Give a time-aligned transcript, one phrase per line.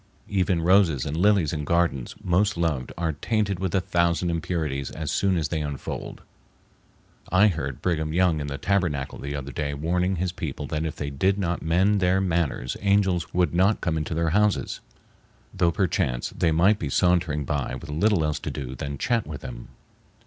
[0.29, 5.11] Even roses and lilies in gardens most loved are tainted with a thousand impurities as
[5.11, 6.21] soon as they unfold.
[7.31, 10.95] I heard Brigham Young in the Tabernacle the other day warning his people that if
[10.95, 14.79] they did not mend their manners angels would not come into their houses,
[15.53, 19.41] though perchance they might be sauntering by with little else to do than chat with
[19.41, 19.67] them.